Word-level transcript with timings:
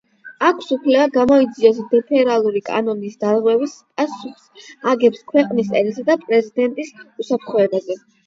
აქვს 0.45 0.69
უფლება 0.75 1.03
გამოიძიოს 1.17 1.81
ფედერალური 1.91 2.61
კანონის 2.69 3.19
დარღვევები, 3.25 3.69
პასუხს 4.01 4.73
აგებს 4.93 5.21
ქვეყნის, 5.33 5.71
ერისა 5.83 6.07
და 6.11 6.17
პრეზიდენტის 6.23 6.91
უსაფრთხოებაზე. 7.25 7.99